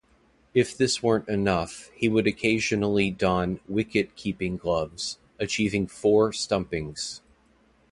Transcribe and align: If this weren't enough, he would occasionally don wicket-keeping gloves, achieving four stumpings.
If 0.55 0.75
this 0.75 1.03
weren't 1.03 1.29
enough, 1.29 1.91
he 1.93 2.09
would 2.09 2.25
occasionally 2.25 3.11
don 3.11 3.59
wicket-keeping 3.67 4.57
gloves, 4.57 5.19
achieving 5.37 5.85
four 5.85 6.33
stumpings. 6.33 7.21